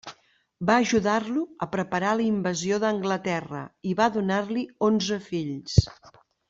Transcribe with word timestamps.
Va 0.69 0.77
ajudar-lo 0.85 1.43
a 1.65 1.67
preparar 1.75 2.15
la 2.21 2.27
invasió 2.29 2.81
d'Anglaterra 2.85 3.63
i 3.93 3.97
va 4.03 4.11
donar-li 4.19 4.69
onze 4.93 5.23
fills. 5.31 5.81